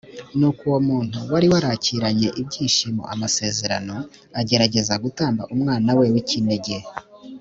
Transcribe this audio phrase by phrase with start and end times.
[0.37, 3.95] nuko uwo muntu wari warakiranye ibyishimo amasezerano
[4.39, 6.75] agerageza gutamba umwana we w’ikinege